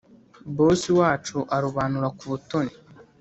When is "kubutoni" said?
2.17-2.73